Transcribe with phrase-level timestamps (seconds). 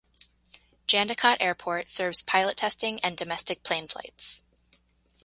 [0.87, 4.41] Jandakot Airport serves pilot testing and domestic plane flights.